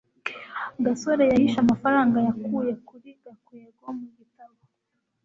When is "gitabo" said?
4.17-4.55